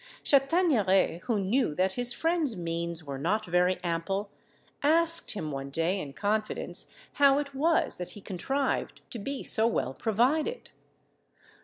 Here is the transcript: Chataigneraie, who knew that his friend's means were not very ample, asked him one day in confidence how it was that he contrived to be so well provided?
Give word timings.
Chataigneraie, 0.23 1.19
who 1.25 1.39
knew 1.39 1.75
that 1.75 1.93
his 1.93 2.11
friend's 2.11 2.57
means 2.57 3.03
were 3.03 3.19
not 3.19 3.45
very 3.45 3.77
ample, 3.83 4.31
asked 4.81 5.33
him 5.33 5.51
one 5.51 5.69
day 5.69 5.99
in 5.99 6.11
confidence 6.13 6.87
how 7.21 7.37
it 7.37 7.53
was 7.53 7.97
that 7.97 8.13
he 8.17 8.19
contrived 8.19 9.01
to 9.11 9.19
be 9.19 9.43
so 9.43 9.67
well 9.67 9.93
provided? 9.93 10.71